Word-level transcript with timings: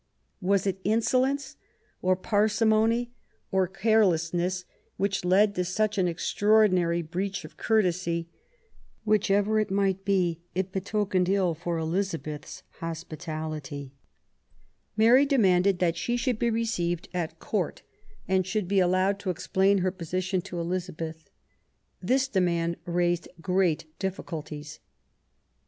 Was 0.41 0.65
it 0.65 0.81
insolence, 0.83 1.57
or 2.01 2.15
parsimony, 2.15 3.11
or 3.51 3.67
carelessness, 3.67 4.65
which 4.97 5.23
led 5.23 5.53
to 5.53 5.63
such 5.63 5.99
an 5.99 6.07
extraordinary 6.07 7.03
breach 7.03 7.45
of 7.45 7.55
courtesy? 7.55 8.27
Whichever 9.05 9.59
it 9.59 9.69
might 9.69 10.03
be, 10.03 10.41
it 10.55 10.71
betokened 10.71 11.29
ill 11.29 11.53
for 11.53 11.77
Eliza 11.77 12.17
beth's 12.17 12.63
hospitality. 12.79 13.93
Mary 14.97 15.23
demanded 15.23 15.77
that 15.77 15.97
she 15.97 16.17
should 16.17 16.39
be 16.39 16.49
received 16.49 17.07
at 17.13 17.35
I04 17.35 17.37
QUEEN 17.37 17.37
ELIZABETH. 17.37 17.39
Court 17.51 17.81
and 18.27 18.47
should 18.47 18.67
be 18.67 18.79
allowed 18.79 19.19
to 19.19 19.29
explain 19.29 19.77
her 19.85 19.91
position 19.91 20.41
to 20.41 20.59
Elizabeth. 20.59 21.29
This 22.01 22.27
demand 22.27 22.77
raised 22.87 23.27
great 23.39 23.85
difficulties. 23.99 24.79